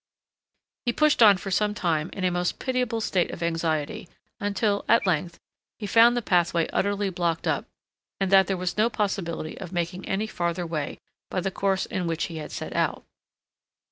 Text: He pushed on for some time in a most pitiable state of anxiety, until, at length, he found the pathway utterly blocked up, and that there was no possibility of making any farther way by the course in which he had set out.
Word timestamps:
He 0.83 0.93
pushed 0.93 1.21
on 1.21 1.37
for 1.37 1.51
some 1.51 1.75
time 1.75 2.09
in 2.11 2.23
a 2.23 2.31
most 2.31 2.57
pitiable 2.57 3.01
state 3.01 3.29
of 3.29 3.43
anxiety, 3.43 4.09
until, 4.39 4.83
at 4.89 5.05
length, 5.05 5.37
he 5.77 5.85
found 5.85 6.17
the 6.17 6.23
pathway 6.23 6.67
utterly 6.69 7.11
blocked 7.11 7.45
up, 7.45 7.65
and 8.19 8.31
that 8.31 8.47
there 8.47 8.57
was 8.57 8.79
no 8.79 8.89
possibility 8.89 9.55
of 9.59 9.71
making 9.71 10.07
any 10.09 10.25
farther 10.25 10.65
way 10.65 10.97
by 11.29 11.39
the 11.39 11.51
course 11.51 11.85
in 11.85 12.07
which 12.07 12.23
he 12.33 12.37
had 12.37 12.51
set 12.51 12.75
out. 12.75 13.05